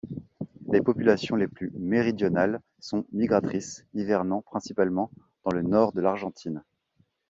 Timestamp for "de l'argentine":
5.93-6.63